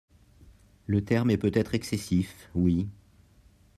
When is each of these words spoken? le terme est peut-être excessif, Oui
le 0.87 1.03
terme 1.05 1.29
est 1.29 1.37
peut-être 1.37 1.75
excessif, 1.75 2.49
Oui 2.55 2.89